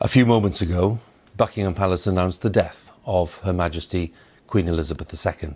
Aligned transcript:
A 0.00 0.06
few 0.06 0.24
moments 0.24 0.62
ago, 0.62 1.00
Buckingham 1.36 1.74
Palace 1.74 2.06
announced 2.06 2.42
the 2.42 2.50
death 2.50 2.92
of 3.04 3.38
Her 3.38 3.52
Majesty 3.52 4.12
Queen 4.46 4.68
Elizabeth 4.68 5.12
II. 5.12 5.54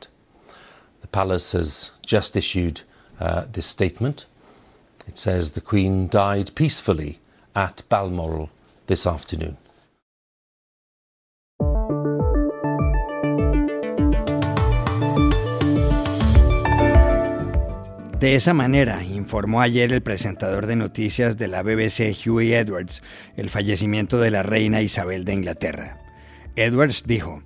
The 1.01 1.07
palace 1.07 1.53
has 1.53 1.93
just 2.05 2.35
issued 2.35 2.81
uh, 3.21 3.45
this 3.53 3.67
statement. 3.67 4.27
It 5.07 5.17
says 5.17 5.53
the 5.53 5.61
Queen 5.61 6.09
died 6.09 6.57
peacefully 6.57 7.21
at 7.55 7.83
Balmoral 7.89 8.51
this 8.89 9.07
afternoon. 9.07 9.59
De 18.23 18.37
esa 18.37 18.55
manera, 18.55 19.03
informó 19.03 19.63
ayer 19.63 19.93
el 19.93 20.01
presentador 20.01 20.69
de 20.69 20.77
noticias 20.77 21.37
de 21.39 21.49
la 21.49 21.65
BBC, 21.65 22.15
Hughie 22.25 22.57
Edwards, 22.57 23.03
el 23.37 23.51
fallecimiento 23.51 24.21
de 24.21 24.31
la 24.31 24.45
reina 24.45 24.81
Isabel 24.81 25.25
de 25.25 25.35
Inglaterra. 25.35 25.99
Edwards 26.55 27.03
dijo, 27.05 27.43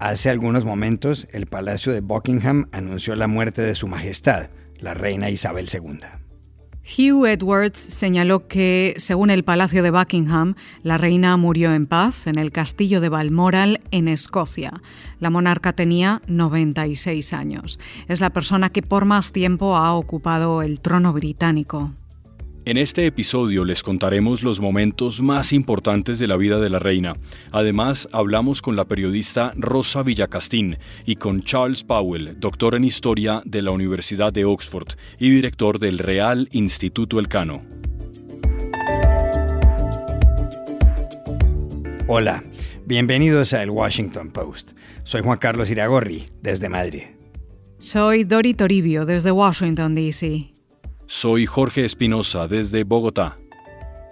Hace 0.00 0.28
algunos 0.28 0.64
momentos, 0.64 1.28
el 1.30 1.46
Palacio 1.46 1.92
de 1.92 2.00
Buckingham 2.00 2.68
anunció 2.72 3.14
la 3.14 3.28
muerte 3.28 3.62
de 3.62 3.76
Su 3.76 3.86
Majestad, 3.86 4.50
la 4.80 4.92
reina 4.92 5.30
Isabel 5.30 5.68
II. 5.72 6.00
Hugh 6.88 7.26
Edwards 7.26 7.78
señaló 7.78 8.48
que, 8.48 8.94
según 8.96 9.28
el 9.28 9.44
Palacio 9.44 9.82
de 9.82 9.90
Buckingham, 9.90 10.54
la 10.82 10.96
reina 10.96 11.36
murió 11.36 11.74
en 11.74 11.86
paz 11.86 12.26
en 12.26 12.38
el 12.38 12.50
castillo 12.50 13.02
de 13.02 13.10
Balmoral, 13.10 13.82
en 13.90 14.08
Escocia. 14.08 14.72
La 15.20 15.28
monarca 15.28 15.74
tenía 15.74 16.22
96 16.28 17.34
años. 17.34 17.78
Es 18.08 18.20
la 18.20 18.30
persona 18.30 18.70
que 18.70 18.82
por 18.82 19.04
más 19.04 19.32
tiempo 19.32 19.76
ha 19.76 19.92
ocupado 19.92 20.62
el 20.62 20.80
trono 20.80 21.12
británico. 21.12 21.92
En 22.68 22.76
este 22.76 23.06
episodio 23.06 23.64
les 23.64 23.82
contaremos 23.82 24.42
los 24.42 24.60
momentos 24.60 25.22
más 25.22 25.54
importantes 25.54 26.18
de 26.18 26.26
la 26.26 26.36
vida 26.36 26.60
de 26.60 26.68
la 26.68 26.78
reina. 26.78 27.14
Además, 27.50 28.10
hablamos 28.12 28.60
con 28.60 28.76
la 28.76 28.84
periodista 28.84 29.54
Rosa 29.56 30.02
Villacastín 30.02 30.76
y 31.06 31.16
con 31.16 31.40
Charles 31.40 31.82
Powell, 31.82 32.38
doctor 32.38 32.74
en 32.74 32.84
historia 32.84 33.40
de 33.46 33.62
la 33.62 33.70
Universidad 33.70 34.34
de 34.34 34.44
Oxford 34.44 34.88
y 35.18 35.30
director 35.30 35.78
del 35.78 35.98
Real 35.98 36.46
Instituto 36.52 37.18
Elcano. 37.18 37.62
Hola, 42.06 42.44
bienvenidos 42.84 43.54
a 43.54 43.62
El 43.62 43.70
Washington 43.70 44.30
Post. 44.30 44.72
Soy 45.04 45.22
Juan 45.22 45.38
Carlos 45.38 45.70
Iragorri, 45.70 46.26
desde 46.42 46.68
Madrid. 46.68 47.04
Soy 47.78 48.24
Dori 48.24 48.52
Toribio, 48.52 49.06
desde 49.06 49.30
Washington, 49.30 49.94
D.C. 49.94 50.57
Soy 51.10 51.46
Jorge 51.46 51.86
Espinosa 51.86 52.48
desde 52.48 52.84
Bogotá. 52.84 53.38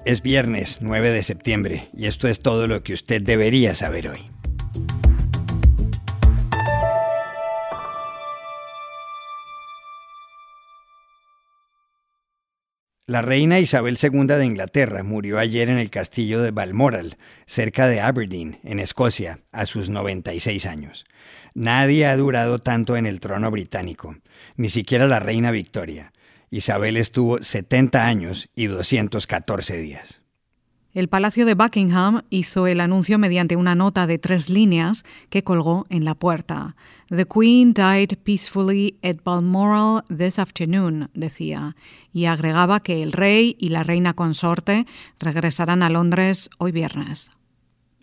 Es 0.07 0.23
viernes 0.23 0.79
9 0.81 1.11
de 1.11 1.23
septiembre 1.23 1.91
y 1.95 2.07
esto 2.07 2.27
es 2.27 2.41
todo 2.41 2.67
lo 2.67 2.83
que 2.83 2.95
usted 2.95 3.21
debería 3.21 3.75
saber 3.75 4.09
hoy. 4.09 4.21
La 13.07 13.21
reina 13.21 13.61
Isabel 13.61 13.99
II 14.03 14.27
de 14.27 14.47
Inglaterra 14.47 15.03
murió 15.03 15.39
ayer 15.39 15.69
en 15.69 15.77
el 15.77 15.91
castillo 15.91 16.41
de 16.41 16.51
Balmoral, 16.51 17.19
cerca 17.47 17.89
de 17.89 18.01
Aberdeen, 18.01 18.59
en 18.65 18.81
Escocia, 18.81 19.41
a 19.53 19.67
sus 19.67 19.91
96 19.91 20.65
años. 20.65 21.05
Nadie 21.55 22.07
ha 22.07 22.17
durado 22.17 22.59
tanto 22.59 22.97
en 22.97 23.05
el 23.05 23.21
trono 23.21 23.51
británico, 23.51 24.17
ni 24.57 24.71
siquiera 24.71 25.07
la 25.07 25.21
reina 25.21 25.51
Victoria. 25.51 26.13
Isabel 26.51 26.97
estuvo 26.97 27.39
70 27.39 28.07
años 28.07 28.47
y 28.55 28.67
214 28.67 29.79
días. 29.79 30.21
El 30.97 31.09
Palacio 31.09 31.45
de 31.45 31.53
Buckingham 31.53 32.23
hizo 32.31 32.67
el 32.67 32.81
anuncio 32.81 33.19
mediante 33.19 33.55
una 33.55 33.75
nota 33.75 34.07
de 34.07 34.19
tres 34.19 34.49
líneas 34.49 35.05
que 35.29 35.45
colgó 35.45 35.85
en 35.91 36.07
la 36.07 36.15
puerta. 36.15 36.75
The 37.11 37.27
Queen 37.27 37.75
died 37.75 38.17
peacefully 38.25 38.97
at 39.03 39.17
Balmoral 39.23 40.05
this 40.09 40.39
afternoon, 40.39 41.11
decía, 41.13 41.77
y 42.15 42.25
agregaba 42.25 42.81
que 42.81 43.03
el 43.03 43.13
rey 43.13 43.57
y 43.61 43.69
la 43.69 43.83
reina 43.83 44.15
consorte 44.15 44.87
regresarán 45.19 45.83
a 45.83 45.91
Londres 45.91 46.49
hoy 46.57 46.73
viernes. 46.73 47.31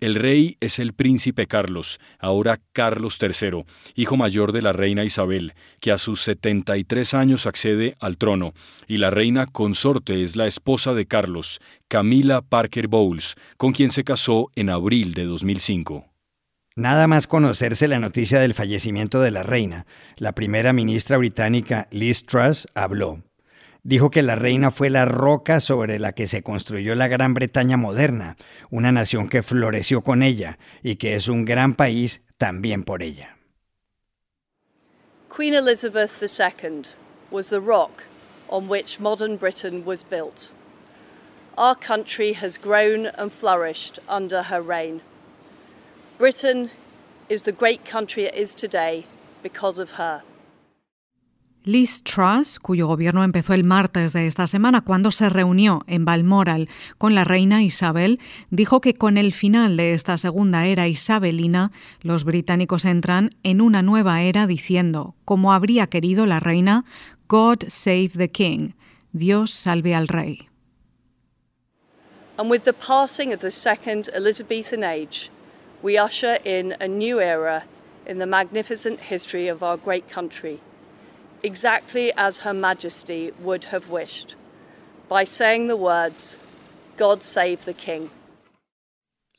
El 0.03 0.16
rey 0.16 0.58
es 0.59 0.80
el 0.80 0.91
príncipe 0.91 1.47
Carlos, 1.47 1.97
ahora 2.19 2.59
Carlos 2.74 3.18
III, 3.22 3.64
hijo 3.96 4.18
mayor 4.18 4.52
de 4.52 4.62
la 4.62 4.74
reina 4.74 5.06
Isabel, 5.06 5.53
que 5.80 5.94
a 5.94 5.97
sus 5.97 6.22
73 6.24 7.14
años 7.14 7.47
accede 7.47 7.96
al 8.02 8.18
trono, 8.18 8.53
y 8.86 8.97
la 8.97 9.12
reina 9.12 9.46
consorte 9.46 10.22
es 10.22 10.36
la 10.36 10.46
esposa 10.46 10.94
de 10.94 11.06
Carlos, 11.06 11.62
Camila 11.88 12.41
Parker 12.41 12.90
Bowles, 12.90 13.36
con 13.56 13.72
quien 13.72 13.91
se 13.91 14.03
casó 14.03 14.52
en 14.58 14.69
abril 14.69 15.14
de 15.14 15.24
2005. 15.24 16.06
Nada 16.75 17.08
más 17.08 17.25
conocerse 17.25 17.88
la 17.88 18.00
noticia 18.00 18.41
del 18.41 18.53
fallecimiento 18.53 19.22
de 19.22 19.31
la 19.31 19.44
reina, 19.44 19.85
la 20.18 20.34
primera 20.34 20.74
ministra 20.74 21.16
británica 21.16 21.88
Liz 21.91 22.25
Truss 22.25 22.68
habló 22.75 23.24
dijo 23.84 24.10
que 24.10 24.24
la 24.24 24.36
reina 24.36 24.72
fue 24.72 24.90
la 24.90 25.06
roca 25.06 25.60
sobre 25.60 26.00
la 26.00 26.14
que 26.14 26.28
se 26.28 26.42
construyó 26.42 26.96
la 26.96 27.08
Gran 27.08 27.34
Bretaña 27.34 27.78
moderna, 27.78 28.38
una 28.72 28.92
nación 28.92 29.30
que 29.30 29.44
floreció 29.44 30.02
con 30.02 30.24
ella 30.24 30.58
y 30.82 30.96
que 30.96 31.16
es 31.16 31.28
un 31.28 31.46
gran 31.46 31.76
país 31.76 32.22
también 32.38 32.84
por 32.84 33.04
ella. 33.04 33.38
Queen 35.30 35.54
Elizabeth 35.54 36.12
II 36.22 36.84
was 37.32 37.50
the 37.50 37.60
rock 37.60 38.04
on 38.50 38.70
which 38.70 39.00
modern 39.00 39.36
Britain 39.36 39.84
was 39.84 40.04
built. 40.04 40.52
Our 41.58 41.76
country 41.76 42.34
has 42.34 42.58
grown 42.58 43.08
and 43.18 43.32
flourished 43.32 44.00
under 44.08 44.44
her 44.44 44.62
reign. 44.62 45.02
Britain 46.20 46.70
is 47.30 47.44
the 47.44 47.52
great 47.52 47.84
country 47.84 48.26
it 48.26 48.36
is 48.36 48.54
today 48.54 49.06
because 49.42 49.80
of 49.80 49.92
her. 49.98 50.22
Liz 51.66 52.03
Truss, 52.03 52.59
cuyo 52.59 52.88
gobierno 52.88 53.24
empezó 53.24 53.53
el 53.53 53.63
martes 53.63 54.12
de 54.12 54.28
esta 54.28 54.47
semana 54.47 54.81
cuando 54.81 55.12
se 55.12 55.29
reunió 55.29 55.84
en 55.88 56.03
Balmoral 56.03 56.68
con 56.97 57.16
la 57.16 57.24
reina 57.24 57.63
Isabel, 57.63 58.19
dijo 58.50 58.81
que 58.81 58.96
con 58.96 59.18
el 59.18 59.31
final 59.31 59.78
de 59.78 59.94
esta 59.94 60.18
segunda 60.18 60.66
era 60.66 60.90
isabelina, 60.90 61.72
los 62.02 62.25
británicos 62.25 62.84
entran 62.84 63.29
en 63.44 63.62
una 63.62 63.81
nueva 63.81 64.23
era 64.23 64.46
diciendo, 64.46 65.16
como 65.23 65.53
habría 65.53 65.88
querido 65.88 66.25
la 66.25 66.41
reina, 66.41 66.84
God 67.29 67.63
save 67.69 68.09
the 68.09 68.29
king, 68.29 68.73
Dios 69.13 69.52
salve 69.52 69.96
al 69.96 70.09
rey. 70.09 70.50
And 72.38 72.52
with 72.52 72.63
the 72.66 72.73
passing 72.73 73.34
of 73.34 73.40
the 73.40 73.52
second 73.52 74.09
Elizabethan 74.13 74.84
age, 74.84 75.29
we 75.81 75.97
usher 75.97 76.41
in 76.44 76.75
a 76.81 76.90
new 76.90 77.22
era 77.22 77.63
in 78.06 78.19
the 78.19 78.25
magnificent 78.25 79.00
history 79.09 79.47
of 79.47 79.63
our 79.63 79.78
great 79.78 80.09
country. 80.09 80.59
Exactly 81.44 82.12
as 82.16 82.40
Her 82.40 82.54
Majesty 82.54 83.31
would 83.44 83.66
have 83.66 83.90
wished, 83.90 84.36
by 85.09 85.26
saying 85.26 85.68
the 85.68 85.76
words, 85.76 86.38
God 86.98 87.22
save 87.22 87.66
the 87.66 87.74
King. 87.74 88.09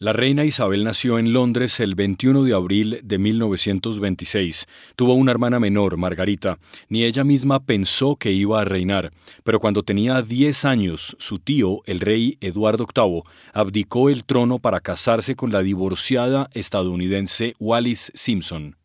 La 0.01 0.13
reina 0.13 0.45
Isabel 0.45 0.85
nació 0.85 1.19
en 1.19 1.33
Londres 1.33 1.81
el 1.81 1.95
21 1.95 2.43
de 2.43 2.53
abril 2.53 3.01
de 3.05 3.17
1926. 3.17 4.67
Tuvo 4.97 5.15
una 5.15 5.31
hermana 5.31 5.59
menor, 5.59 5.97
Margarita. 5.97 6.59
Ni 6.89 7.05
ella 7.05 7.25
misma 7.25 7.65
pensó 7.65 8.17
que 8.17 8.33
iba 8.33 8.61
a 8.61 8.65
reinar, 8.65 9.13
pero 9.45 9.61
cuando 9.61 9.83
tenía 9.83 10.21
10 10.21 10.65
años, 10.67 11.17
su 11.19 11.39
tío, 11.39 11.81
el 11.87 12.01
rey 12.01 12.37
Eduardo 12.43 12.87
VIII, 12.93 13.23
abdicó 13.55 14.11
el 14.11 14.25
trono 14.25 14.59
para 14.59 14.81
casarse 14.81 15.37
con 15.37 15.53
la 15.53 15.63
divorciada 15.63 16.51
estadounidense 16.53 17.55
Wallis 17.59 18.13
Simpson. 18.15 18.77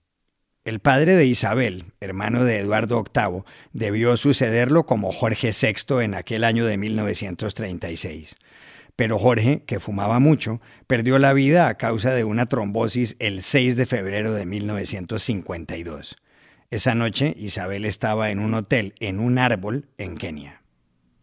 El 0.69 0.81
padre 0.81 1.15
de 1.15 1.25
Isabel, 1.25 1.85
hermano 1.99 2.43
de 2.43 2.59
Eduardo 2.59 3.03
VIII, 3.03 3.41
debió 3.73 4.15
sucederlo 4.17 4.85
como 4.85 5.11
Jorge 5.11 5.49
VI 5.49 6.03
en 6.03 6.13
aquel 6.13 6.43
año 6.43 6.63
de 6.63 6.77
1936. 6.77 8.35
Pero 8.95 9.17
Jorge, 9.17 9.63
que 9.65 9.79
fumaba 9.79 10.19
mucho, 10.19 10.61
perdió 10.85 11.17
la 11.17 11.33
vida 11.33 11.69
a 11.69 11.77
causa 11.79 12.13
de 12.13 12.23
una 12.23 12.45
trombosis 12.45 13.15
el 13.17 13.41
6 13.41 13.77
de 13.77 13.87
febrero 13.87 14.31
de 14.31 14.45
1952. 14.45 16.17
Esa 16.69 16.93
noche 16.93 17.33
Isabel 17.35 17.83
estaba 17.83 18.29
en 18.29 18.37
un 18.37 18.53
hotel 18.53 18.93
en 18.99 19.19
un 19.19 19.39
árbol 19.39 19.87
en 19.97 20.17
Kenia. 20.17 20.58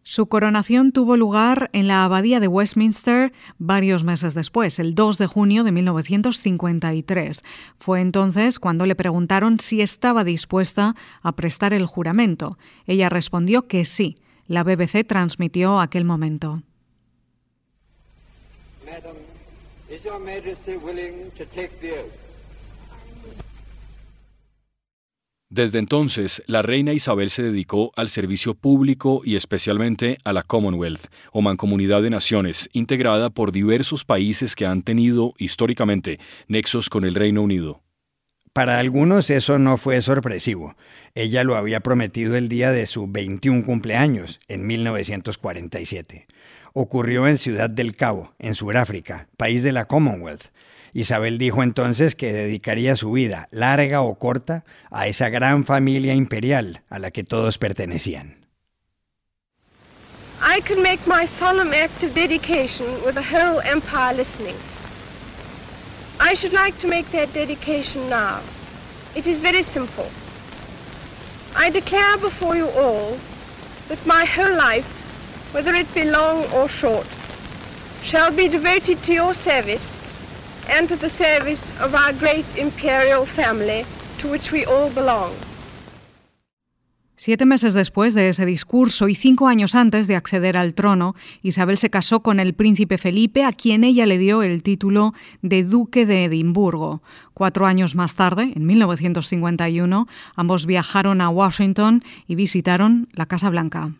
Su 0.09 0.27
coronación 0.27 0.93
tuvo 0.93 1.17
lugar 1.17 1.69
en 1.73 1.89
la 1.89 2.05
Abadía 2.05 2.39
de 2.39 2.47
Westminster 2.47 3.33
varios 3.57 4.05
meses 4.05 4.33
después, 4.33 4.79
el 4.79 4.95
2 4.95 5.17
de 5.17 5.27
junio 5.27 5.65
de 5.65 5.73
1953. 5.73 7.43
Fue 7.77 7.99
entonces 7.99 8.57
cuando 8.57 8.85
le 8.85 8.95
preguntaron 8.95 9.59
si 9.59 9.81
estaba 9.81 10.23
dispuesta 10.23 10.95
a 11.21 11.33
prestar 11.33 11.73
el 11.73 11.85
juramento. 11.85 12.57
Ella 12.85 13.09
respondió 13.09 13.67
que 13.67 13.83
sí. 13.83 14.15
La 14.47 14.63
BBC 14.63 15.05
transmitió 15.05 15.81
aquel 15.81 16.05
momento. 16.05 16.63
Desde 25.49 25.79
entonces, 25.79 26.43
la 26.45 26.61
reina 26.61 26.91
Isabel 26.91 27.29
se 27.29 27.41
dedicó 27.41 27.93
al 27.95 28.09
servicio 28.09 28.53
público 28.53 29.21
y 29.23 29.37
especialmente 29.37 30.17
a 30.25 30.33
la 30.33 30.43
Commonwealth, 30.43 31.07
o 31.31 31.41
Mancomunidad 31.41 32.01
de 32.01 32.09
Naciones, 32.09 32.69
integrada 32.73 33.29
por 33.29 33.53
diversos 33.53 34.03
países 34.03 34.55
que 34.55 34.65
han 34.65 34.83
tenido, 34.83 35.33
históricamente, 35.37 36.19
nexos 36.49 36.89
con 36.89 37.05
el 37.05 37.15
Reino 37.15 37.41
Unido. 37.41 37.81
Para 38.51 38.79
algunos 38.79 39.29
eso 39.29 39.57
no 39.57 39.77
fue 39.77 40.01
sorpresivo. 40.01 40.75
Ella 41.15 41.45
lo 41.45 41.55
había 41.55 41.79
prometido 41.79 42.35
el 42.35 42.49
día 42.49 42.71
de 42.71 42.85
su 42.85 43.07
21 43.07 43.63
cumpleaños, 43.63 44.41
en 44.49 44.67
1947. 44.67 46.27
Ocurrió 46.73 47.25
en 47.25 47.37
Ciudad 47.37 47.69
del 47.69 47.95
Cabo, 47.95 48.33
en 48.37 48.53
Sudáfrica, 48.53 49.29
país 49.37 49.63
de 49.63 49.71
la 49.71 49.85
Commonwealth, 49.85 50.51
Isabel 50.97 51.37
dijo 51.37 51.61
entonces 51.61 52.15
que 52.15 52.33
dedicaría 52.33 52.95
su 52.95 53.11
vida, 53.11 53.49
larga 53.51 54.01
o 54.01 54.15
corta, 54.15 54.63
a 54.89 55.05
esa 55.05 55.29
gran 55.29 55.63
familia 55.63 56.15
imperial 56.15 56.81
a 56.89 56.97
la 56.97 57.11
que 57.11 57.23
todos 57.23 57.59
pertenecían. 57.59 58.37
I 60.41 60.59
can 60.61 60.81
make 60.81 61.05
my 61.05 61.27
solemn 61.27 61.71
act 61.71 62.01
of 62.01 62.15
dedication 62.15 62.87
with 63.05 63.13
the 63.13 63.21
whole 63.21 63.61
empire 63.61 64.15
listening. 64.15 64.55
I 66.19 66.33
should 66.33 66.53
like 66.53 66.75
to 66.79 66.87
make 66.87 67.05
that 67.11 67.31
dedication 67.31 68.09
now. 68.09 68.39
It 69.15 69.27
is 69.27 69.37
very 69.37 69.61
simple. 69.61 70.09
I 71.55 71.69
declare 71.69 72.17
before 72.17 72.55
you 72.55 72.69
all 72.69 73.19
that 73.89 74.03
my 74.07 74.25
whole 74.25 74.57
life, 74.57 74.87
whether 75.53 75.75
it 75.75 75.93
be 75.93 76.05
long 76.05 76.43
or 76.55 76.67
short, 76.67 77.05
shall 78.01 78.31
be 78.31 78.47
devoted 78.47 79.03
to 79.03 79.13
your 79.13 79.35
service 79.35 79.86
imperial. 84.55 85.29
Siete 87.19 87.45
meses 87.45 87.73
después 87.73 88.13
de 88.13 88.29
ese 88.29 88.45
discurso 88.45 89.07
y 89.07 89.15
cinco 89.15 89.47
años 89.47 89.73
antes 89.73 90.05
de 90.05 90.15
acceder 90.15 90.55
al 90.55 90.75
trono, 90.75 91.15
Isabel 91.41 91.79
se 91.79 91.89
casó 91.89 92.21
con 92.21 92.39
el 92.39 92.53
príncipe 92.53 92.99
Felipe, 92.99 93.43
a 93.43 93.51
quien 93.53 93.83
ella 93.83 94.05
le 94.05 94.19
dio 94.19 94.43
el 94.43 94.61
título 94.61 95.15
de 95.41 95.63
Duque 95.63 96.05
de 96.05 96.25
Edimburgo. 96.25 97.01
Cuatro 97.33 97.65
años 97.65 97.95
más 97.95 98.15
tarde, 98.15 98.53
en 98.55 98.67
1951, 98.67 100.07
ambos 100.35 100.67
viajaron 100.67 101.21
a 101.21 101.29
Washington 101.29 102.03
y 102.27 102.35
visitaron 102.35 103.09
la 103.13 103.25
Casa 103.25 103.49
Blanca. 103.49 103.93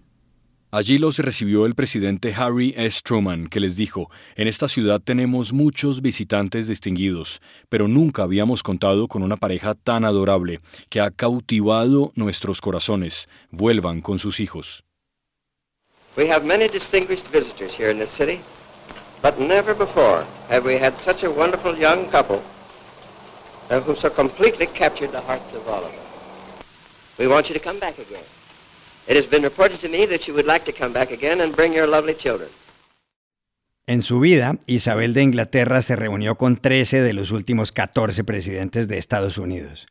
Allí 0.69 0.97
los 0.97 1.17
recibió 1.19 1.65
el 1.65 1.75
presidente 1.75 2.33
Harry 2.35 2.73
S. 2.75 2.99
Truman, 3.01 3.47
que 3.47 3.61
les 3.61 3.77
dijo, 3.77 4.11
en 4.35 4.49
esta 4.49 4.67
ciudad 4.67 4.99
tenemos 5.01 5.53
muchos 5.53 6.01
visitantes 6.01 6.67
distinguidos, 6.67 7.41
pero 7.69 7.87
nunca 7.87 8.23
habíamos 8.23 8.63
contado 8.63 9.07
con 9.07 9.23
una 9.23 9.37
pareja 9.37 9.75
tan 9.75 10.03
adorable, 10.03 10.59
que 10.89 10.99
ha 10.99 11.09
cautivado 11.09 12.11
nuestros 12.15 12.59
corazones. 12.59 13.29
Vuelvan 13.49 14.01
con 14.01 14.19
sus 14.19 14.41
hijos. 14.41 14.83
We 16.17 16.29
have 16.29 16.45
many 16.45 16.67
distinguished 16.67 17.31
visitors 17.31 17.73
here 17.73 17.89
in 17.89 17.97
this 17.97 18.09
city, 18.09 18.41
but 19.21 19.39
never 19.39 19.73
before 19.73 20.25
have 20.49 20.65
we 20.65 20.77
had 20.77 20.99
such 20.99 21.23
a 21.23 21.29
wonderful 21.29 21.77
young 21.77 22.09
couple 22.11 22.41
who 23.69 23.95
so 23.95 24.09
completely 24.09 24.67
captured 24.67 25.11
the 25.11 25.21
hearts 25.21 25.53
of 25.53 25.65
all 25.69 25.85
of 25.85 25.93
us. 25.93 27.17
We 27.17 27.27
want 27.27 27.47
you 27.47 27.53
to 27.53 27.61
come 27.61 27.79
back 27.79 27.97
again. 27.99 28.25
En 33.87 34.01
su 34.01 34.19
vida, 34.19 34.59
Isabel 34.65 35.13
de 35.13 35.23
Inglaterra 35.23 35.81
se 35.81 35.95
reunió 35.95 36.35
con 36.35 36.57
13 36.57 37.01
de 37.01 37.13
los 37.13 37.31
últimos 37.31 37.71
14 37.71 38.25
presidentes 38.25 38.89
de 38.89 38.97
Estados 38.97 39.37
Unidos. 39.37 39.87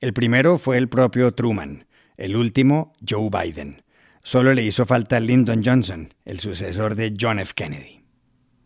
El 0.00 0.12
primero 0.12 0.58
fue 0.58 0.78
el 0.78 0.88
propio 0.88 1.34
Truman, 1.34 1.86
el 2.16 2.36
último 2.36 2.92
Joe 3.06 3.30
Biden. 3.30 3.82
Solo 4.22 4.54
le 4.54 4.62
hizo 4.62 4.86
falta 4.86 5.18
Lyndon 5.18 5.64
Johnson, 5.64 6.14
el 6.24 6.38
sucesor 6.38 6.94
de 6.94 7.16
John 7.20 7.40
F. 7.40 7.54
Kennedy. 7.56 8.01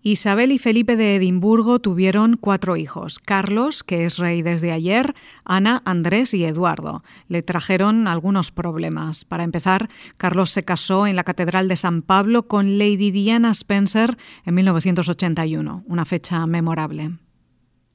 Isabel 0.06 0.52
y 0.52 0.60
Felipe 0.60 0.94
de 0.94 1.16
Edimburgo 1.16 1.80
tuvieron 1.80 2.36
cuatro 2.36 2.76
hijos, 2.76 3.18
Carlos, 3.18 3.82
que 3.82 4.04
es 4.04 4.18
rey 4.18 4.40
desde 4.40 4.70
ayer, 4.70 5.16
Ana, 5.44 5.82
Andrés 5.84 6.32
y 6.32 6.44
Eduardo. 6.44 7.02
Le 7.26 7.42
trajeron 7.42 8.06
algunos 8.06 8.52
problemas. 8.52 9.24
Para 9.24 9.42
empezar, 9.42 9.88
Carlos 10.16 10.50
se 10.50 10.62
casó 10.62 11.08
en 11.08 11.16
la 11.16 11.24
Catedral 11.24 11.66
de 11.66 11.76
San 11.76 12.02
Pablo 12.02 12.46
con 12.46 12.78
Lady 12.78 13.10
Diana 13.10 13.50
Spencer 13.50 14.16
en 14.44 14.54
1981, 14.54 15.82
una 15.88 16.04
fecha 16.04 16.46
memorable. 16.46 17.10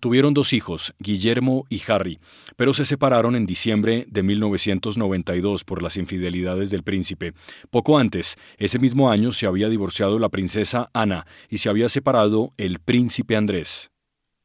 Tuvieron 0.02 0.34
dos 0.34 0.52
hijos, 0.52 0.96
Guillermo 0.98 1.68
y 1.70 1.80
Harry, 1.88 2.20
pero 2.56 2.74
se 2.74 2.86
separaron 2.86 3.36
en 3.36 3.46
diciembre 3.46 4.08
de 4.10 4.24
1992 4.24 5.64
por 5.64 5.84
las 5.84 5.96
infidelidades 5.96 6.72
del 6.72 6.82
príncipe. 6.82 7.34
Poco 7.70 8.00
antes, 8.00 8.36
ese 8.58 8.80
mismo 8.80 9.12
año, 9.12 9.32
se 9.32 9.46
había 9.46 9.70
divorciado 9.70 10.18
la 10.18 10.30
princesa 10.30 10.90
Ana 10.94 11.28
y 11.50 11.60
se 11.60 11.70
había 11.70 11.88
separado 11.88 12.52
el 12.58 12.80
príncipe 12.80 13.36
Andrés. 13.36 13.92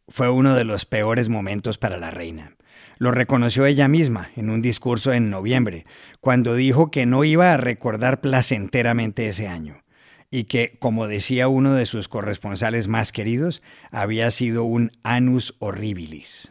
Fue 0.08 0.28
uno 0.28 0.54
de 0.54 0.64
los 0.64 0.84
peores 0.84 1.30
momentos 1.30 1.78
para 1.78 1.96
la 1.96 2.10
reina. 2.10 2.54
Lo 2.98 3.10
reconoció 3.10 3.64
ella 3.64 3.88
misma 3.88 4.28
en 4.36 4.50
un 4.50 4.60
discurso 4.60 5.14
en 5.14 5.30
noviembre, 5.30 5.86
cuando 6.20 6.54
dijo 6.54 6.90
que 6.90 7.06
no 7.06 7.24
iba 7.24 7.54
a 7.54 7.56
recordar 7.56 8.20
placenteramente 8.20 9.26
ese 9.26 9.48
año 9.48 9.85
y 10.30 10.44
que, 10.44 10.76
como 10.78 11.06
decía 11.06 11.48
uno 11.48 11.74
de 11.74 11.86
sus 11.86 12.08
corresponsales 12.08 12.88
más 12.88 13.12
queridos, 13.12 13.62
había 13.90 14.30
sido 14.30 14.64
un 14.64 14.90
anus 15.02 15.54
horribilis. 15.58 16.50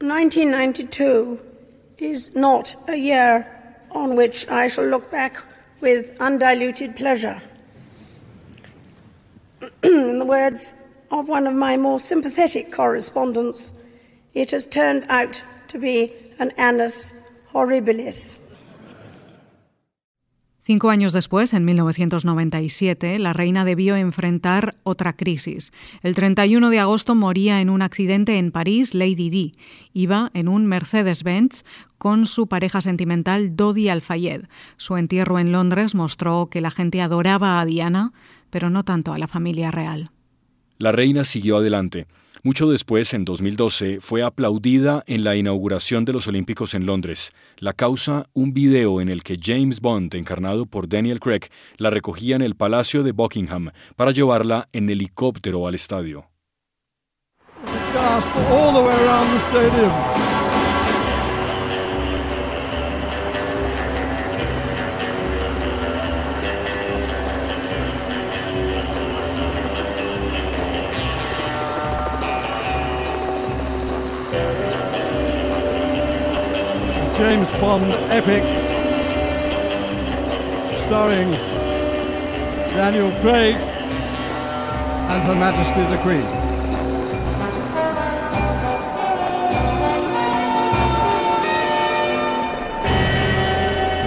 1992 0.00 1.38
is 1.98 2.34
not 2.34 2.76
a 2.88 2.96
year 2.96 3.46
on 3.90 4.16
which 4.16 4.46
I 4.48 4.68
shall 4.68 4.86
look 4.86 5.10
back 5.10 5.40
with 5.80 6.10
undiluted 6.20 6.96
pleasure. 6.96 7.40
In 9.82 10.18
the 10.18 10.24
words 10.24 10.74
of 11.10 11.28
one 11.28 11.46
of 11.46 11.54
my 11.54 11.76
more 11.76 12.00
sympathetic 12.00 12.72
correspondents, 12.72 13.72
it 14.34 14.50
has 14.50 14.66
turned 14.66 15.06
out 15.08 15.42
to 15.68 15.78
be 15.78 16.12
an 16.38 16.50
annus 16.58 17.14
horribilis. 17.52 18.36
Cinco 20.66 20.88
años 20.88 21.12
después, 21.12 21.52
en 21.52 21.66
1997, 21.66 23.18
la 23.18 23.34
reina 23.34 23.66
debió 23.66 23.96
enfrentar 23.96 24.76
otra 24.82 25.14
crisis. 25.14 25.72
El 26.02 26.14
31 26.14 26.70
de 26.70 26.80
agosto 26.80 27.14
moría 27.14 27.60
en 27.60 27.68
un 27.68 27.82
accidente 27.82 28.38
en 28.38 28.50
París 28.50 28.94
Lady 28.94 29.28
Di. 29.28 29.52
Iba 29.92 30.30
en 30.32 30.48
un 30.48 30.64
Mercedes-Benz 30.64 31.64
con 31.98 32.24
su 32.24 32.46
pareja 32.46 32.80
sentimental 32.80 33.54
Dodi 33.56 33.90
Al-Fayed. 33.90 34.46
Su 34.78 34.96
entierro 34.96 35.38
en 35.38 35.52
Londres 35.52 35.94
mostró 35.94 36.48
que 36.50 36.62
la 36.62 36.70
gente 36.70 37.02
adoraba 37.02 37.60
a 37.60 37.66
Diana, 37.66 38.14
pero 38.48 38.70
no 38.70 38.84
tanto 38.84 39.12
a 39.12 39.18
la 39.18 39.28
familia 39.28 39.70
real. 39.70 40.12
La 40.78 40.92
reina 40.92 41.24
siguió 41.24 41.58
adelante. 41.58 42.06
Mucho 42.46 42.68
después, 42.68 43.14
en 43.14 43.24
2012, 43.24 44.00
fue 44.02 44.22
aplaudida 44.22 45.02
en 45.06 45.24
la 45.24 45.34
inauguración 45.34 46.04
de 46.04 46.12
los 46.12 46.28
Olímpicos 46.28 46.74
en 46.74 46.84
Londres. 46.84 47.32
La 47.56 47.72
causa, 47.72 48.26
un 48.34 48.52
video 48.52 49.00
en 49.00 49.08
el 49.08 49.22
que 49.22 49.38
James 49.42 49.80
Bond, 49.80 50.14
encarnado 50.14 50.66
por 50.66 50.86
Daniel 50.86 51.20
Craig, 51.20 51.48
la 51.78 51.88
recogía 51.88 52.36
en 52.36 52.42
el 52.42 52.54
Palacio 52.54 53.02
de 53.02 53.12
Buckingham 53.12 53.70
para 53.96 54.10
llevarla 54.10 54.68
en 54.74 54.90
helicóptero 54.90 55.66
al 55.66 55.74
estadio. 55.74 56.26
Bond 77.60 77.84
epic 78.10 78.42
starring 80.86 81.30
Daniel 82.74 83.10
Craig 83.20 83.54
and 83.54 85.22
Her 85.22 85.34
Majesty 85.34 85.82
the 85.94 86.02
Queen. 86.02 86.24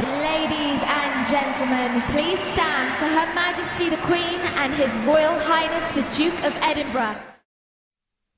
Ladies 0.03 0.81
and 0.83 1.27
gentlemen, 1.27 2.01
please 2.11 2.39
stand 2.53 2.89
for 2.99 3.07
Her 3.07 3.33
Majesty 3.33 3.89
the 3.89 4.01
Queen 4.03 4.39
and 4.57 4.73
His 4.73 4.93
Royal 5.05 5.39
Highness 5.39 5.83
the 5.95 6.01
Duke 6.17 6.39
of 6.45 6.53
Edinburgh. 6.61 7.36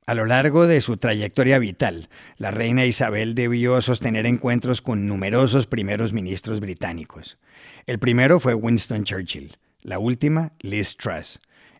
A 0.09 0.15
lo 0.15 0.25
largo 0.25 0.65
de 0.65 0.81
su 0.81 0.97
trayectoria 0.97 1.59
vital, 1.59 2.09
la 2.37 2.49
reina 2.49 2.83
Isabel 2.83 3.35
debió 3.35 3.79
sostener 3.79 4.25
encuentros 4.25 4.81
con 4.81 5.05
numerosos 5.05 5.67
primeros 5.67 6.13
ministros 6.13 6.61
británicos. 6.61 7.37
El 7.85 7.99
primero 7.99 8.39
fue 8.39 8.55
Winston 8.55 9.03
Churchill, 9.03 9.55
la 9.83 9.99
última 9.99 10.53
Liz 10.61 10.97
Truss. 10.97 11.39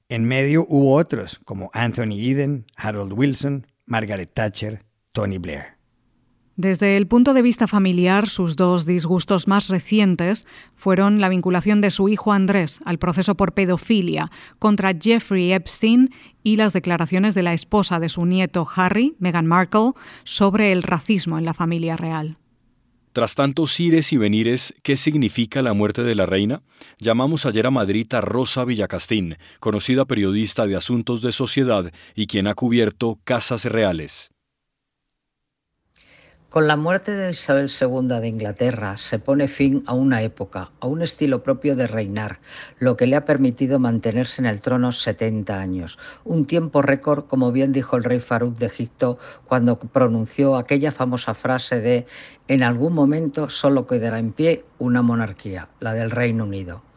En 0.09 0.25
medio 0.25 0.67
hubo 0.69 0.93
otros 0.93 1.39
como 1.43 1.71
Anthony 1.74 2.19
Eden, 2.19 2.67
Harold 2.75 3.13
Wilson, 3.13 3.65
Margaret 3.88 4.29
Thatcher, 4.31 4.83
Tony 5.12 5.39
Blair. 5.39 5.78
Desde 6.60 6.98
el 6.98 7.08
punto 7.08 7.34
de 7.34 7.42
vista 7.42 7.70
familiar, 7.70 8.28
sus 8.28 8.58
dos 8.58 8.86
disgustos 8.86 9.48
más 9.48 9.70
recientes 9.70 10.46
fueron 10.75 11.22
la 11.22 11.30
vinculación 11.30 11.80
de 11.80 11.89
su 11.89 12.10
hijo 12.10 12.34
Andrés 12.34 12.82
al 12.84 13.00
proceso 13.00 13.36
por 13.36 13.54
pedofilia 13.54 14.30
contra 14.60 14.94
Jeffrey 14.94 15.54
Epstein 15.54 16.10
y 16.44 16.58
las 16.58 16.74
declaraciones 16.74 17.34
de 17.34 17.44
la 17.44 17.54
esposa 17.54 18.01
de 18.01 18.10
su 18.10 18.25
nieto 18.25 18.68
Harry, 18.75 19.16
Meghan 19.20 19.46
Markle, 19.46 19.94
sobre 20.25 20.74
el 20.74 20.84
racismo 20.84 21.38
en 21.38 21.46
la 21.46 21.54
familia 21.54 21.96
real. 21.96 22.38
Tras 23.13 23.36
tantos 23.36 23.80
ires 23.80 24.12
y 24.12 24.18
venires, 24.18 24.75
¿qué 24.84 24.98
significa 24.98 25.62
la 25.62 25.72
muerte 25.72 26.04
de 26.04 26.16
la 26.16 26.25
reina? 26.25 26.62
Llamamos 26.98 27.46
ayer 27.46 27.68
a 27.68 27.72
Madrid 27.72 28.13
a 28.13 28.20
Rosa 28.20 28.66
Villacastín, 28.66 29.38
conocida 29.62 30.04
periodista 30.04 30.68
de 30.68 30.75
asuntos 30.75 31.22
de 31.22 31.32
sociedad 31.32 31.94
y 32.16 32.28
quien 32.28 32.48
ha 32.48 32.54
cubierto 32.54 33.18
casas 33.24 33.63
reales. 33.63 34.32
Con 36.50 36.65
la 36.65 36.77
muerte 36.77 37.12
de 37.12 37.29
Isabel 37.29 37.70
II 37.70 38.08
de 38.08 38.27
Inglaterra 38.27 38.98
se 38.98 39.20
pone 39.20 39.48
fin 39.48 39.84
a 39.86 39.94
una 39.94 40.24
época, 40.24 40.72
a 40.79 40.88
un 40.88 41.03
estilo 41.03 41.44
propio 41.44 41.75
de 41.75 41.86
reinar, 41.86 42.39
lo 42.79 42.98
que 42.98 43.06
le 43.06 43.15
ha 43.15 43.24
permitido 43.24 43.77
mantenerse 43.77 44.41
en 44.41 44.48
el 44.48 44.60
trono 44.60 44.91
70 44.91 45.60
años, 45.60 46.00
un 46.24 46.46
tiempo 46.46 46.82
récord, 46.82 47.25
como 47.25 47.51
bien 47.51 47.72
dijo 47.72 47.98
el 47.98 48.03
rey 48.03 48.20
Farouk 48.20 48.58
de 48.58 48.65
Egipto 48.65 49.20
cuando 49.46 49.77
pronunció 49.77 50.56
aquella 50.56 50.91
famosa 50.91 51.36
frase 51.36 51.82
de 51.82 52.08
en 52.48 52.63
algún 52.63 52.94
momento 52.94 53.50
solo 53.50 53.86
quedará 53.86 54.18
en 54.18 54.32
pie 54.32 54.65
una 54.79 55.03
monarquía, 55.03 55.70
la 55.79 55.94
del 55.94 56.10
Reino 56.10 56.46
Unido. 56.46 56.88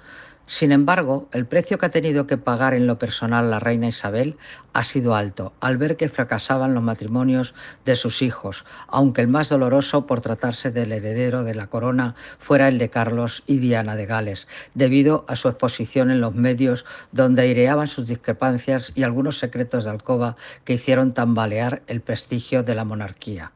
Sin 0.53 0.71
embargo, 0.71 1.31
el 1.33 1.47
precio 1.47 1.79
que 1.79 1.87
ha 1.87 1.91
tenido 1.91 2.27
que 2.27 2.37
pagar 2.37 2.75
en 2.75 2.87
lo 2.87 2.99
personal 2.99 3.49
la 3.49 3.59
reina 3.59 3.89
Isabel 3.89 4.37
ha 4.75 4.85
sido 4.85 5.15
alto, 5.15 5.55
al 5.61 5.79
ver 5.79 5.97
que 5.97 6.11
fracasaban 6.11 6.75
los 6.75 6.83
matrimonios 6.83 7.55
de 7.87 7.97
sus 7.97 8.21
hijos, 8.21 8.67
aunque 8.87 9.23
el 9.23 9.29
más 9.29 9.49
doloroso 9.49 10.07
por 10.07 10.21
tratarse 10.21 10.71
del 10.71 10.93
heredero 10.93 11.43
de 11.43 11.55
la 11.55 11.69
corona 11.69 12.17
fuera 12.39 12.69
el 12.69 12.77
de 12.77 12.91
Carlos 12.91 13.43
y 13.47 13.61
Diana 13.61 13.97
de 13.97 14.05
Gales, 14.05 14.47
debido 14.75 15.25
a 15.27 15.37
su 15.37 15.49
exposición 15.49 16.11
en 16.11 16.21
los 16.21 16.35
medios 16.35 16.85
donde 17.13 17.41
aireaban 17.41 17.89
sus 17.89 18.09
discrepancias 18.09 18.93
y 18.95 19.05
algunos 19.05 19.39
secretos 19.39 19.85
de 19.85 19.91
alcoba 19.91 20.37
que 20.67 20.75
hicieron 20.75 21.15
tambalear 21.15 21.81
el 21.87 22.03
prestigio 22.03 22.63
de 22.63 22.75
la 22.75 22.85
monarquía. 22.85 23.53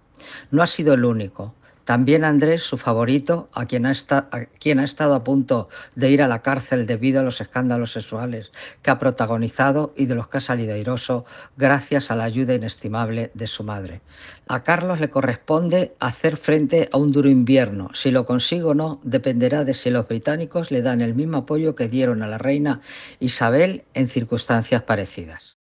No 0.50 0.62
ha 0.62 0.67
sido 0.67 0.95
el 0.95 1.05
único. 1.05 1.55
También 1.87 2.25
Andrés, 2.25 2.64
su 2.64 2.78
favorito, 2.78 3.49
a 3.52 3.66
quien, 3.66 3.87
ha 3.87 3.93
quien 4.59 4.81
ha 4.81 4.85
estado 4.85 5.14
a 5.14 5.23
punto 5.23 5.69
de 5.95 6.11
ir 6.11 6.21
a 6.21 6.26
la 6.26 6.43
cárcel 6.43 6.85
debido 6.85 7.21
a 7.21 7.23
los 7.23 7.40
escándalos 7.40 7.93
sexuales 7.93 8.50
que 8.83 8.90
ha 8.90 8.99
protagonizado 8.99 9.95
y 9.97 10.07
de 10.07 10.16
los 10.16 10.26
que 10.26 10.38
ha 10.38 10.40
salido 10.40 10.75
airoso 10.75 11.26
gracias 11.57 12.11
a 12.11 12.16
la 12.16 12.25
ayuda 12.25 12.55
inestimable 12.55 13.31
de 13.35 13.47
su 13.47 13.62
madre. 13.62 14.00
A 14.49 14.64
Carlos 14.64 14.99
le 14.99 15.11
corresponde 15.11 15.95
hacer 16.00 16.37
frente 16.37 16.88
a 16.90 16.99
un 16.99 17.12
duro 17.12 17.28
invierno. 17.28 17.90
Si 17.95 18.11
lo 18.11 18.26
consigue 18.26 18.64
o 18.64 18.75
no 18.75 19.00
dependerá 19.05 19.62
de 19.62 19.73
si 19.73 19.90
los 19.90 20.09
británicos 20.09 20.73
le 20.73 20.83
dan 20.83 21.00
el 21.02 21.14
mismo 21.14 21.37
apoyo 21.37 21.76
que 21.76 21.88
dieron 21.88 22.25
a 22.25 22.26
la 22.26 22.38
reina 22.38 22.81
Isabel 23.21 23.85
en 23.95 24.09
circunstancias 24.09 24.83
parecidas. 24.83 25.56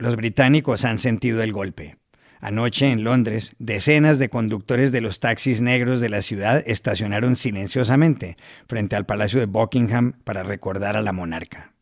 Los 0.00 0.16
británicos 0.16 0.86
han 0.86 0.98
sentido 0.98 1.42
el 1.42 1.52
golpe. 1.52 1.98
Anoche 2.40 2.90
en 2.90 3.04
Londres, 3.04 3.54
decenas 3.58 4.18
de 4.18 4.30
conductores 4.30 4.92
de 4.92 5.02
los 5.02 5.20
taxis 5.20 5.60
negros 5.60 6.00
de 6.00 6.08
la 6.08 6.22
ciudad 6.22 6.62
estacionaron 6.66 7.36
silenciosamente 7.36 8.38
frente 8.66 8.96
al 8.96 9.04
Palacio 9.04 9.40
de 9.40 9.46
Buckingham 9.46 10.14
para 10.24 10.42
recordar 10.42 10.96
a 10.96 11.02
la 11.02 11.12
monarca. 11.12 11.74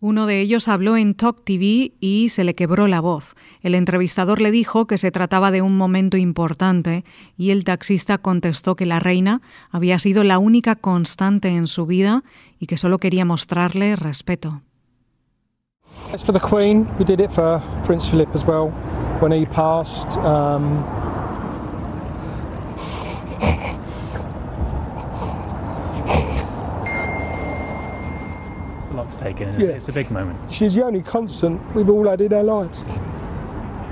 Uno 0.00 0.26
de 0.26 0.40
ellos 0.40 0.66
habló 0.66 0.96
en 0.96 1.14
Talk 1.14 1.44
TV 1.44 1.92
y 2.00 2.28
se 2.30 2.42
le 2.42 2.56
quebró 2.56 2.88
la 2.88 3.00
voz. 3.00 3.36
El 3.62 3.76
entrevistador 3.76 4.40
le 4.40 4.50
dijo 4.50 4.88
que 4.88 4.98
se 4.98 5.12
trataba 5.12 5.52
de 5.52 5.62
un 5.62 5.76
momento 5.76 6.16
importante 6.16 7.04
y 7.36 7.50
el 7.50 7.62
taxista 7.62 8.18
contestó 8.18 8.74
que 8.74 8.84
la 8.84 8.98
reina 8.98 9.42
había 9.70 10.00
sido 10.00 10.24
la 10.24 10.38
única 10.38 10.74
constante 10.74 11.50
en 11.50 11.68
su 11.68 11.86
vida 11.86 12.24
y 12.58 12.66
que 12.66 12.78
solo 12.78 12.98
quería 12.98 13.24
mostrarle 13.24 13.94
respeto. 13.94 14.60
As 16.14 16.22
for 16.22 16.30
the 16.30 16.38
Queen, 16.38 16.96
we 16.96 17.04
did 17.04 17.18
it 17.18 17.32
for 17.32 17.60
Prince 17.86 18.06
Philip 18.06 18.32
as 18.36 18.44
well 18.44 18.68
when 19.18 19.32
he 19.32 19.46
passed. 19.46 20.16
Um, 20.18 20.78
it's 28.78 28.86
a 28.90 28.92
lot 28.92 29.10
to 29.10 29.18
take 29.18 29.40
in. 29.40 29.58
Yeah. 29.58 29.70
it's 29.70 29.88
a 29.88 29.92
big 29.92 30.12
moment. 30.12 30.38
She's 30.54 30.76
the 30.76 30.84
only 30.84 31.02
constant 31.02 31.60
we've 31.74 31.90
all 31.90 32.08
had 32.08 32.20
in 32.20 32.32
our 32.32 32.44
lives. 32.44 32.78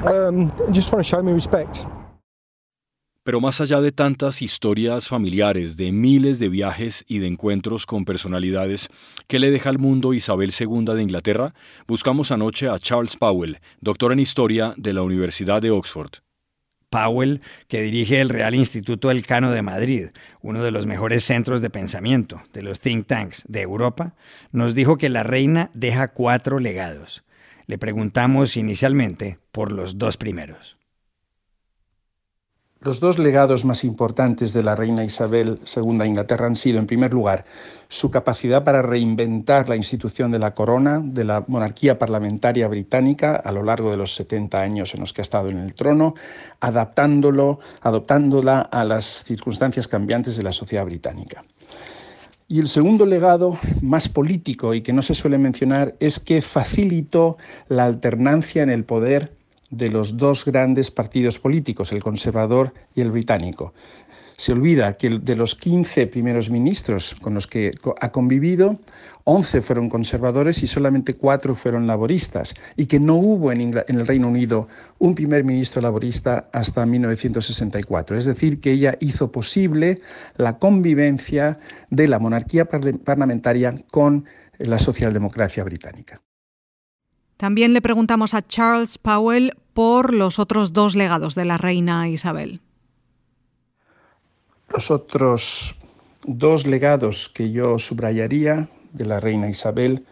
Um, 0.06 0.52
just 0.70 0.92
want 0.92 1.04
to 1.04 1.10
show 1.10 1.24
me 1.24 1.32
respect. 1.32 1.86
Pero 3.24 3.40
más 3.40 3.60
allá 3.60 3.80
de 3.80 3.92
tantas 3.92 4.42
historias 4.42 5.06
familiares, 5.06 5.76
de 5.76 5.92
miles 5.92 6.40
de 6.40 6.48
viajes 6.48 7.04
y 7.06 7.20
de 7.20 7.28
encuentros 7.28 7.86
con 7.86 8.04
personalidades, 8.04 8.88
¿qué 9.28 9.38
le 9.38 9.52
deja 9.52 9.68
al 9.68 9.78
mundo 9.78 10.12
Isabel 10.12 10.52
II 10.58 10.86
de 10.86 11.02
Inglaterra? 11.02 11.54
Buscamos 11.86 12.32
anoche 12.32 12.68
a 12.68 12.80
Charles 12.80 13.16
Powell, 13.16 13.60
doctor 13.80 14.12
en 14.12 14.18
historia 14.18 14.74
de 14.76 14.92
la 14.92 15.02
Universidad 15.02 15.62
de 15.62 15.70
Oxford. 15.70 16.14
Powell, 16.90 17.40
que 17.68 17.80
dirige 17.80 18.20
el 18.20 18.28
Real 18.28 18.56
Instituto 18.56 19.10
Elcano 19.10 19.52
de 19.52 19.62
Madrid, 19.62 20.08
uno 20.42 20.62
de 20.62 20.72
los 20.72 20.86
mejores 20.86 21.22
centros 21.22 21.62
de 21.62 21.70
pensamiento 21.70 22.42
de 22.52 22.62
los 22.62 22.80
think 22.80 23.06
tanks 23.06 23.44
de 23.46 23.62
Europa, 23.62 24.16
nos 24.50 24.74
dijo 24.74 24.98
que 24.98 25.08
la 25.08 25.22
reina 25.22 25.70
deja 25.74 26.08
cuatro 26.08 26.58
legados. 26.58 27.22
Le 27.66 27.78
preguntamos 27.78 28.56
inicialmente 28.56 29.38
por 29.52 29.70
los 29.70 29.96
dos 29.96 30.16
primeros. 30.16 30.76
Los 32.84 32.98
dos 32.98 33.20
legados 33.20 33.64
más 33.64 33.84
importantes 33.84 34.52
de 34.52 34.64
la 34.64 34.74
reina 34.74 35.04
Isabel 35.04 35.60
II 35.76 35.98
de 35.98 36.06
Inglaterra 36.08 36.46
han 36.46 36.56
sido, 36.56 36.80
en 36.80 36.88
primer 36.88 37.12
lugar, 37.12 37.44
su 37.88 38.10
capacidad 38.10 38.64
para 38.64 38.82
reinventar 38.82 39.68
la 39.68 39.76
institución 39.76 40.32
de 40.32 40.40
la 40.40 40.52
corona, 40.52 41.00
de 41.00 41.22
la 41.22 41.44
monarquía 41.46 41.96
parlamentaria 41.96 42.66
británica 42.66 43.36
a 43.36 43.52
lo 43.52 43.62
largo 43.62 43.92
de 43.92 43.96
los 43.96 44.16
70 44.16 44.60
años 44.60 44.94
en 44.94 45.00
los 45.00 45.12
que 45.12 45.20
ha 45.20 45.22
estado 45.22 45.48
en 45.48 45.58
el 45.58 45.74
trono, 45.74 46.14
adaptándolo, 46.58 47.60
adoptándola 47.82 48.62
a 48.62 48.82
las 48.82 49.22
circunstancias 49.22 49.86
cambiantes 49.86 50.36
de 50.36 50.42
la 50.42 50.50
sociedad 50.50 50.84
británica. 50.84 51.44
Y 52.48 52.58
el 52.58 52.66
segundo 52.66 53.06
legado, 53.06 53.58
más 53.80 54.08
político 54.08 54.74
y 54.74 54.82
que 54.82 54.92
no 54.92 55.02
se 55.02 55.14
suele 55.14 55.38
mencionar, 55.38 55.94
es 56.00 56.18
que 56.18 56.42
facilitó 56.42 57.36
la 57.68 57.84
alternancia 57.84 58.64
en 58.64 58.70
el 58.70 58.82
poder 58.82 59.30
de 59.72 59.88
los 59.88 60.16
dos 60.16 60.44
grandes 60.44 60.92
partidos 60.92 61.40
políticos, 61.40 61.90
el 61.90 62.02
conservador 62.02 62.72
y 62.94 63.00
el 63.00 63.10
británico. 63.10 63.74
Se 64.36 64.52
olvida 64.52 64.96
que 64.96 65.08
de 65.08 65.36
los 65.36 65.54
15 65.54 66.06
primeros 66.08 66.50
ministros 66.50 67.14
con 67.20 67.34
los 67.34 67.46
que 67.46 67.72
ha 68.00 68.12
convivido, 68.12 68.78
11 69.24 69.60
fueron 69.60 69.88
conservadores 69.88 70.62
y 70.62 70.66
solamente 70.66 71.14
4 71.14 71.54
fueron 71.54 71.86
laboristas, 71.86 72.54
y 72.76 72.86
que 72.86 72.98
no 72.98 73.14
hubo 73.16 73.52
en, 73.52 73.60
el 73.60 74.06
Reino 74.06 74.28
Unido 74.28 74.68
un 74.98 75.14
primer 75.14 75.44
ministro 75.44 75.80
laborista 75.80 76.48
hasta 76.52 76.84
1964. 76.84 78.18
Es 78.18 78.24
decir, 78.24 78.60
que 78.60 78.72
ella 78.72 78.96
hizo 79.00 79.30
posible 79.30 80.00
la 80.36 80.58
convivencia 80.58 81.58
de 81.90 82.08
la 82.08 82.18
monarquía 82.18 82.64
parlamentaria 82.66 83.74
con 83.90 84.24
la 84.58 84.78
socialdemocracia 84.78 85.62
británica. 85.62 86.20
También 87.42 87.72
le 87.72 87.82
preguntamos 87.82 88.34
a 88.34 88.46
Charles 88.46 88.99
Powell 88.99 89.56
por 89.75 90.14
los 90.14 90.38
otros 90.38 90.72
dos 90.72 90.94
legados 90.94 91.34
de 91.34 91.44
la 91.44 91.58
reina 91.58 92.08
Isabel. 92.08 92.61
Los 94.68 94.92
otros 94.92 95.75
dos 96.25 96.68
legados 96.68 97.28
que 97.28 97.50
yo 97.50 97.80
subrayaría 97.80 98.68
de 98.92 99.06
la 99.06 99.18
reina 99.18 99.50
Isabel 99.50 100.06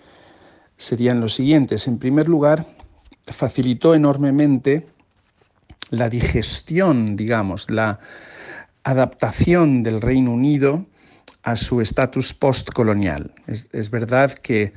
serían 0.76 1.20
los 1.20 1.34
siguientes. 1.34 1.86
En 1.86 2.00
primer 2.00 2.28
lugar, 2.28 2.66
facilitó 3.26 3.94
enormemente 3.94 4.88
la 5.90 6.08
digestión, 6.08 7.14
digamos, 7.14 7.70
la 7.70 8.00
adaptación 8.82 9.84
del 9.84 10.00
Reino 10.00 10.32
Unido 10.32 10.84
a 11.44 11.56
su 11.56 11.80
estatus 11.80 12.34
postcolonial. 12.34 13.32
Es, 13.46 13.90
verdad 13.90 14.32
que 14.32 14.72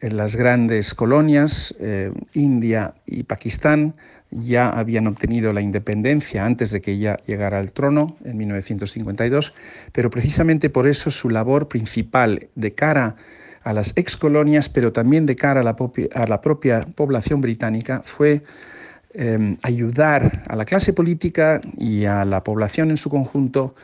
las 0.00 0.36
grandes 0.36 0.94
colonias, 0.94 1.74
eh, 1.78 2.12
India 2.34 2.94
y 3.06 3.24
Pakistán, 3.24 3.94
ya 4.30 4.70
habían 4.70 5.06
obtenido 5.06 5.52
la 5.52 5.60
independencia 5.60 6.46
antes 6.46 6.70
de 6.70 6.80
que 6.80 6.92
ella 6.92 7.18
llegara 7.26 7.58
al 7.58 7.72
trono 7.72 8.16
en 8.24 8.38
1952, 8.38 9.52
pero 9.92 10.10
precisamente 10.10 10.70
por 10.70 10.88
eso 10.88 11.10
su 11.10 11.28
labor 11.28 11.68
principal 11.68 12.48
de 12.54 12.72
cara 12.72 13.16
a 13.62 13.72
las 13.72 13.92
excolonias, 13.96 14.68
pero 14.68 14.92
también 14.92 15.26
de 15.26 15.36
cara 15.36 15.60
a 15.60 16.26
la, 16.26 16.40
propia 16.40 16.80
población 16.80 17.40
británica, 17.40 18.02
fue 18.04 18.42
em, 19.14 19.56
ayudar 19.62 20.42
a 20.48 20.56
la 20.56 20.64
clase 20.64 20.92
política 20.92 21.60
y 21.76 22.06
a 22.06 22.24
la 22.24 22.42
población 22.42 22.90
en 22.90 22.96
su 22.96 23.10
conjunto 23.10 23.74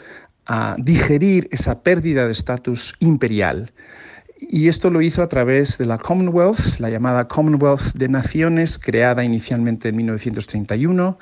a 0.46 0.74
digerir 0.78 1.48
esa 1.52 1.82
pérdida 1.82 2.26
de 2.26 2.32
estatus 2.32 2.94
imperial. 3.00 3.70
Y 4.40 4.68
esto 4.68 4.90
lo 4.90 5.02
hizo 5.02 5.22
a 5.22 5.28
través 5.28 5.78
de 5.78 5.86
la 5.86 5.98
Commonwealth, 5.98 6.78
la 6.78 6.90
llamada 6.90 7.28
Commonwealth 7.28 7.94
de 7.94 8.08
Naciones, 8.08 8.78
creada 8.78 9.24
inicialmente 9.24 9.88
en 9.88 9.96
1931 9.96 11.18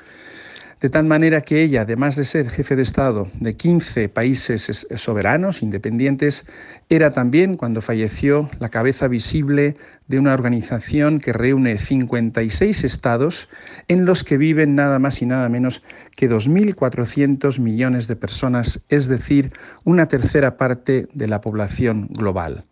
de 0.81 0.89
tal 0.89 1.05
manera 1.05 1.41
que 1.41 1.63
ella, 1.63 1.81
además 1.81 2.15
de 2.15 2.23
ser 2.23 2.49
jefe 2.49 2.75
de 2.75 2.83
Estado 2.83 3.27
de 3.39 3.55
15 3.55 4.09
países 4.09 4.85
soberanos, 4.95 5.63
independientes, 5.63 6.45
era 6.89 7.09
también, 7.09 7.57
cuando 7.57 7.81
falleció, 7.81 8.49
la 8.59 8.69
cabeza 8.69 9.07
visible 9.07 9.75
de 10.07 10.19
una 10.19 10.33
organización 10.33 11.19
que 11.19 11.33
reúne 11.33 11.79
56 11.79 12.83
estados 12.83 13.49
en 13.87 14.05
los 14.05 14.23
que 14.23 14.37
viven 14.37 14.75
nada 14.75 14.99
más 14.99 15.21
y 15.21 15.25
nada 15.25 15.49
menos 15.49 15.81
que 16.15 16.29
2.400 16.29 17.59
millones 17.59 18.07
de 18.07 18.15
personas, 18.15 18.79
es 18.89 19.07
decir, 19.07 19.53
una 19.83 20.07
tercera 20.07 20.57
parte 20.57 21.07
de 21.13 21.27
la 21.27 21.41
población 21.41 22.07
global. 22.11 22.65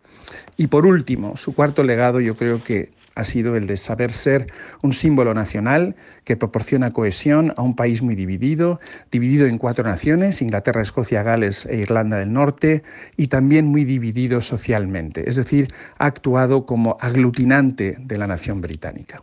Y 0.56 0.68
por 0.68 0.86
último, 0.86 1.36
su 1.36 1.54
cuarto 1.54 1.82
legado 1.82 2.20
yo 2.20 2.36
creo 2.36 2.62
que 2.62 2.90
ha 3.16 3.24
sido 3.24 3.56
el 3.56 3.66
de 3.66 3.76
saber 3.78 4.12
ser 4.12 4.46
un 4.82 4.92
símbolo 4.92 5.34
nacional 5.34 5.96
que 6.24 6.36
proporciona 6.36 6.92
cohesión 6.92 7.52
a 7.56 7.62
un 7.62 7.74
país 7.74 8.02
muy 8.02 8.14
dividido, 8.14 8.78
dividido 9.10 9.46
en 9.46 9.58
cuatro 9.58 9.84
naciones, 9.84 10.42
Inglaterra, 10.42 10.82
Escocia, 10.82 11.22
Gales 11.22 11.66
e 11.66 11.76
Irlanda 11.78 12.18
del 12.18 12.32
Norte, 12.32 12.82
y 13.16 13.28
también 13.28 13.66
muy 13.66 13.84
dividido 13.84 14.42
socialmente, 14.42 15.28
es 15.28 15.36
decir, 15.36 15.72
ha 15.98 16.06
actuado 16.06 16.66
como 16.66 16.98
aglutinante 17.00 17.96
de 17.98 18.18
la 18.18 18.26
nación 18.26 18.60
británica. 18.60 19.22